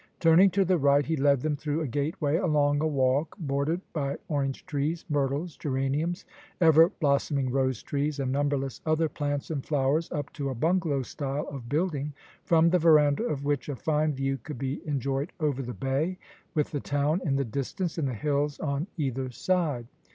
[0.19, 4.17] Turning to the right, he led them through a gateway, along a walk bordered by
[4.29, 6.25] orange trees, myrtles, geraniums,
[6.59, 11.47] ever blossoming rose trees, and numberless other plants and flowers, up to a bungalow style
[11.49, 15.71] of building, from the verandah of which a fine view could be enjoyed over the
[15.71, 16.17] bay,
[16.55, 19.85] with the town in the distance, and the hills on either side.